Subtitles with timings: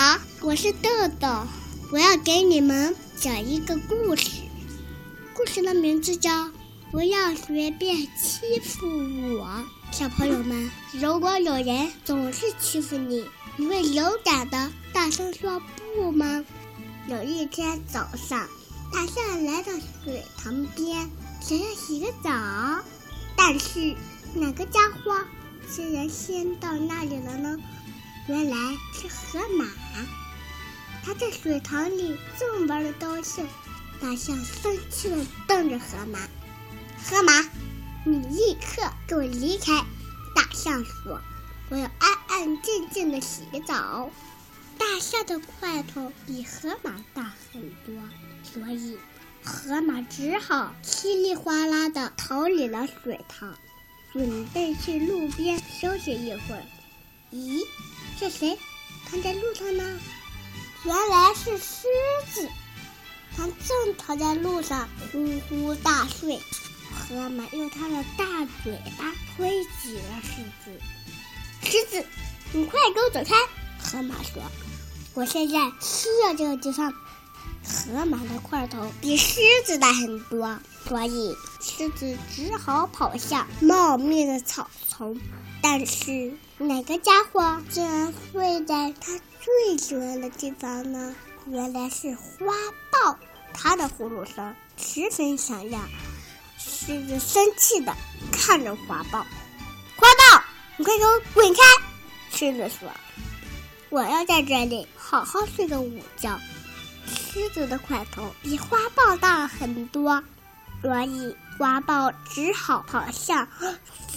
[0.00, 1.26] 好，我是豆豆，
[1.90, 4.30] 我要给你们讲一个故事。
[5.34, 6.30] 故事的名字叫
[6.92, 9.44] 《不要随便欺负我》。
[9.90, 15.60] 小朋友们，如果有人总是欺负你，你会勇敢的大声说
[15.96, 16.44] 不吗？
[17.08, 18.46] 有一天早上，
[18.92, 19.72] 大象来到
[20.04, 21.10] 水塘边，
[21.40, 22.84] 想要洗个澡，
[23.36, 23.96] 但是
[24.32, 25.24] 哪个家伙
[25.68, 27.58] 竟然先到那里了呢？
[28.28, 28.56] 原来
[28.92, 29.64] 是河马，
[31.02, 33.46] 它在水塘里这么玩的高兴，
[34.02, 36.18] 大象生气的瞪着河马
[37.02, 37.48] ：“河马，
[38.04, 39.82] 你立刻给我离开！”
[40.36, 41.22] 大象说
[41.70, 44.10] ：“我要安安静静的洗个澡。”
[44.76, 47.94] 大象的块头比河马大很多，
[48.44, 48.98] 所以
[49.42, 53.56] 河马只好稀里哗啦的逃离了水塘，
[54.12, 56.62] 准备去路边休息一会儿。
[57.32, 57.64] 咦？
[58.18, 58.58] 是谁
[59.08, 60.00] 躺在路上呢？
[60.84, 61.86] 原来是狮
[62.32, 62.48] 子，
[63.36, 66.40] 它正躺在路上呼呼大睡。
[66.90, 70.80] 河马用它的大嘴巴推挤了狮子。
[71.62, 72.06] 狮子，
[72.52, 73.34] 你快给我走开！
[73.78, 74.42] 河马说
[75.14, 76.92] ：“我现在需要这个地方。”
[77.68, 85.20] 河马的块头比狮子大很多，所以狮子只好跑向茂密的草丛。
[85.62, 91.14] 但是哪个家伙竟然睡在他最喜欢的地方呢？
[91.46, 92.52] 原来是花
[92.90, 93.18] 豹，
[93.54, 95.88] 它的呼噜声十分响亮。
[96.58, 97.94] 狮子生气的
[98.32, 99.20] 看着花豹
[99.96, 100.44] ：“花豹，
[100.76, 101.60] 你快给我滚开！”
[102.30, 102.88] 狮子说
[103.90, 106.38] ：“我要在这里好好睡个午觉。”
[107.30, 110.24] 狮子的块头比花豹大很多，
[110.80, 113.46] 所以花豹只好跑向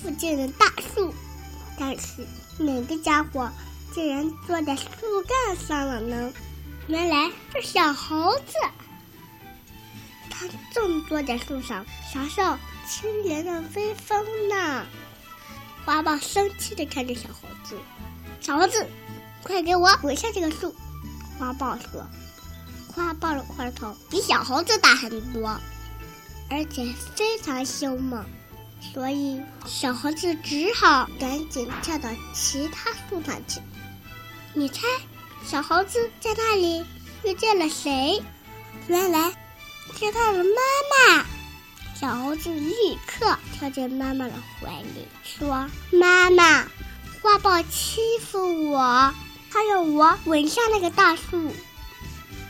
[0.00, 1.12] 附近的大树。
[1.76, 2.24] 但是
[2.58, 3.50] 哪个家伙
[3.92, 4.86] 竟然坐在树
[5.26, 6.32] 干上了呢？
[6.86, 8.54] 原来是小猴子，
[10.30, 12.56] 它正坐在树上享受
[12.88, 14.86] 清凉的微风呢。
[15.84, 17.76] 花豹生气的看着小猴子
[18.40, 18.86] ：“小猴子，
[19.42, 20.72] 快给我滚下这个树！”
[21.38, 22.06] 花豹说。
[22.94, 25.58] 花豹的块头比小猴子大很多，
[26.50, 28.24] 而且非常凶猛，
[28.92, 33.60] 所以小猴子只好赶紧跳到其他树上去。
[34.52, 34.82] 你猜，
[35.44, 36.84] 小猴子在那里
[37.24, 38.22] 遇见了谁？
[38.88, 39.30] 原来
[39.98, 41.24] 是他的妈妈。
[41.94, 46.66] 小猴子立刻跳进妈妈的怀里，说：“妈妈，
[47.22, 49.14] 花豹欺负我，
[49.50, 51.52] 他要我滚下那个大树。”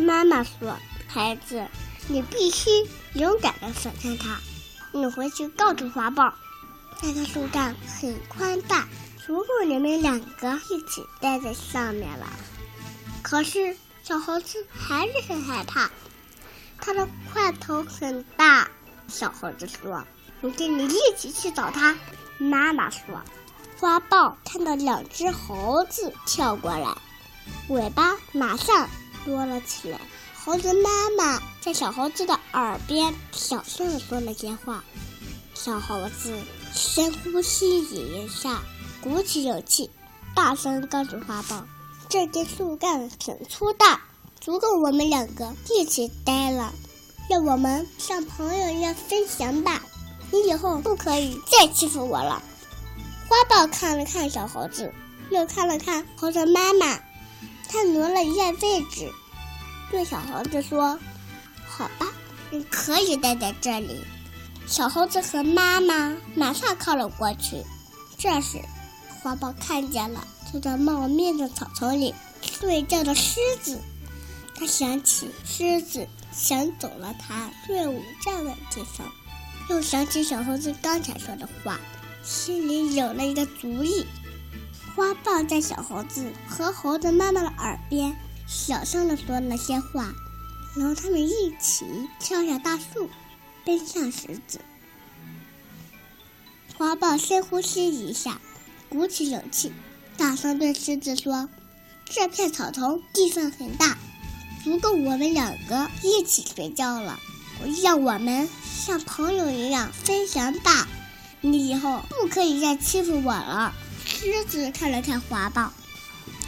[0.00, 1.66] 妈妈说：“孩子，
[2.08, 2.70] 你必须
[3.14, 4.38] 勇敢的反抗它。
[4.92, 6.34] 你回去告诉花豹，
[7.02, 8.88] 那个树干很宽大，
[9.24, 12.26] 足够你们两个一起待在上面了。”
[13.22, 15.90] 可是小猴子还是很害怕，
[16.80, 18.68] 它的块头很大。
[19.06, 20.04] 小猴子说
[20.40, 21.96] ：“我跟你一起去找它。”
[22.38, 23.00] 妈妈说
[23.78, 26.96] ：“花豹看到两只猴子跳过来，
[27.68, 28.88] 尾巴马上。”
[29.24, 30.00] 多了起来。
[30.42, 34.82] 猴子妈妈在小猴子的耳边小声的说了些话。
[35.54, 36.34] 小猴子
[36.72, 38.62] 深呼吸一下，
[39.02, 39.90] 鼓起勇气，
[40.34, 41.66] 大声告诉花豹
[42.08, 44.00] ：“这根树干很粗大，
[44.40, 46.72] 足够我们两个一起待了。
[47.28, 49.82] 让我们像朋友一样分享吧。
[50.32, 52.42] 你以后不可以再欺负我了。”
[53.28, 54.90] 花豹看了看小猴子，
[55.30, 56.98] 又看了看猴子妈妈。
[57.72, 59.08] 他挪了一下位置，
[59.92, 60.98] 对小猴子说
[61.64, 62.08] ：“好吧，
[62.50, 64.04] 你可以待在这里。”
[64.66, 67.62] 小猴子和妈妈马上靠了过去。
[68.18, 68.58] 这时，
[69.22, 73.80] 花豹看见了坐在茂密的草丛里睡觉的狮子，
[74.56, 79.06] 他想起狮子想走了他睡午觉的地方，
[79.68, 81.78] 又想起小猴子刚才说的话，
[82.24, 84.04] 心里有了一个主意。
[84.96, 88.16] 花豹在小猴子和猴子妈妈的耳边
[88.46, 90.12] 小声的说了些话，
[90.76, 91.84] 然后他们一起
[92.18, 93.08] 跳下大树，
[93.64, 94.60] 奔向狮子。
[96.76, 98.40] 花豹深呼吸一下，
[98.88, 99.72] 鼓起勇气，
[100.16, 101.48] 大声对狮子说
[102.04, 103.96] ：“这片草丛地方很大，
[104.64, 107.18] 足够我们两个一起睡觉了。
[107.82, 110.88] 让我们像朋友一样分享吧。
[111.42, 113.74] 你以后不可以再欺负我了。”
[114.20, 115.72] 狮子看了看花豹，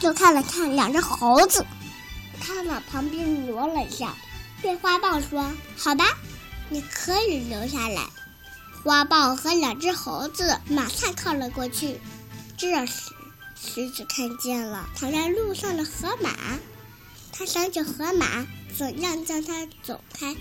[0.00, 1.66] 又看了看两只猴子，
[2.40, 4.14] 他往旁边挪了一下，
[4.62, 6.04] 对花豹说：“好吧，
[6.68, 8.06] 你可以留下来。”
[8.84, 11.98] 花豹和两只猴子马上靠了过去。
[12.56, 13.10] 这时，
[13.60, 16.30] 狮子看见了躺在路上的河马，
[17.32, 18.46] 他想起河马
[18.78, 20.36] 怎样将它走开，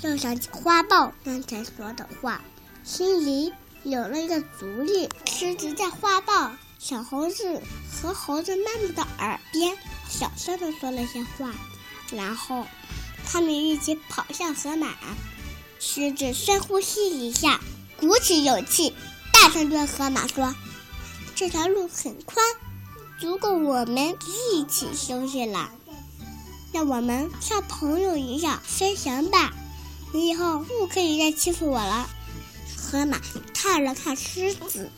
[0.00, 2.40] 又想起花豹刚才说的话，
[2.84, 3.52] 心里
[3.84, 5.08] 有了一个主意。
[5.26, 7.60] 狮子在花豹、小猴子
[7.92, 9.76] 和猴子妈妈的耳边
[10.08, 11.52] 小声地说了些话，
[12.10, 12.64] 然后
[13.26, 14.88] 他们一起跑向河马。
[15.78, 17.60] 狮子深呼吸一下，
[17.98, 18.94] 鼓起勇气，
[19.32, 20.54] 大声对河马说
[21.36, 22.42] ：“这条路很宽，
[23.20, 24.16] 足够我们
[24.52, 25.70] 一起休息了。
[26.72, 29.52] 让我们像朋友一样飞翔吧。
[30.14, 32.08] 你以后不可以再欺负我了。”
[32.94, 33.20] 河马
[33.52, 34.88] 看了看狮子，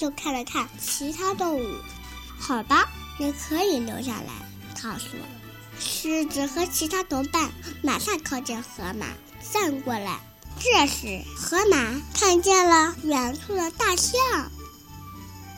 [0.00, 1.76] 又看了看其他动物。
[2.36, 4.32] “好吧，你可以留下来。”
[4.74, 5.10] 他说。
[5.78, 9.06] 狮子和其他同伴马上靠近河马，
[9.52, 10.18] 站过来。
[10.58, 14.50] 这时，河马看见了远处的大象，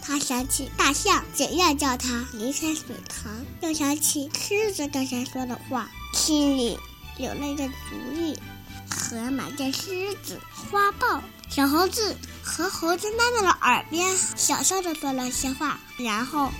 [0.02, 6.78] 他想起大象怎样叫他离开水塘，又想起狮子刚才说的话，心里
[7.16, 8.38] 有了一个主意。
[8.90, 16.50] 河马在狮子、花豹、小猴子和猴子妈妈的耳边小声的说了些话，然后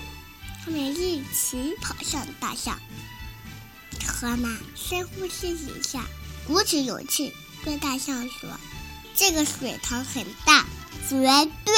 [0.63, 2.79] 他们一起跑向大象。
[4.07, 6.05] 河马深呼吸一下，
[6.45, 7.33] 鼓起勇气。
[7.63, 8.49] 对大象说
[9.15, 10.65] ：“这个水塘很大，
[11.09, 11.17] 绝
[11.65, 11.73] 对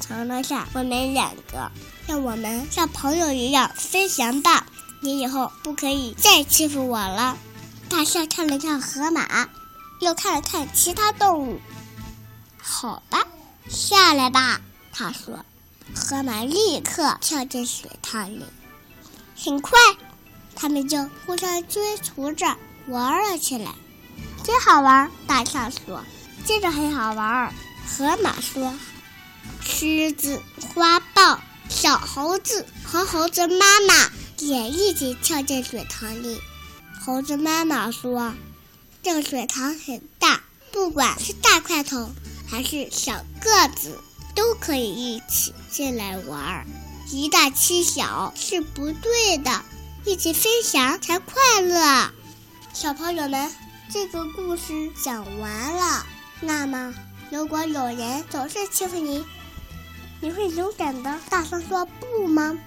[0.00, 1.70] 藏得下我们两个。
[2.06, 4.66] 让我们像朋友一样飞翔吧。
[5.00, 7.36] 你以后不可以再欺负我了。”
[7.90, 9.48] 大象看了看河马，
[10.04, 11.60] 又看了看其他动物。
[12.62, 13.26] 好吧，
[13.68, 14.60] 下来吧。
[14.92, 15.44] 他说。
[15.94, 18.44] 河马立刻跳进水塘里。
[19.36, 19.78] 很快，
[20.56, 22.56] 他们就互相追逐着
[22.86, 23.70] 玩了起来。
[24.42, 26.02] 真好玩，大象说
[26.46, 27.52] ：“真的很好玩。”
[27.86, 28.74] 河马说
[29.60, 30.40] ：“狮子、
[30.74, 36.40] 花豹、小猴子和猴子妈妈也一起跳进水塘里。”
[37.04, 38.32] 猴子妈妈说
[39.04, 40.40] ：“这水塘很大，
[40.72, 42.10] 不管是大块头
[42.50, 43.98] 还是小个子，
[44.34, 46.66] 都可以一起进来玩儿。
[47.10, 49.62] 一大欺小是不对的，
[50.06, 52.10] 一起分享才快乐。”
[52.72, 53.52] 小朋友们。
[53.92, 56.06] 这个故事讲完了。
[56.40, 56.94] 那么，
[57.30, 59.22] 如果有人总是欺负你，
[60.20, 62.58] 你会勇敢的大声说不吗？